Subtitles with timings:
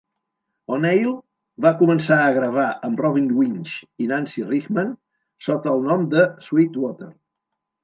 [0.77, 1.11] O'Neill
[1.65, 4.91] va començar a gravar amb Robin Winch i Nancy Richman
[5.51, 7.15] sota el nom de Suitewater.